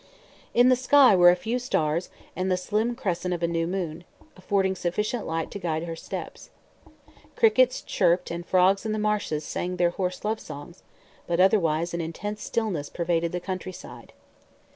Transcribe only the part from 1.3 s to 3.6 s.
few stars and the slim crescent of a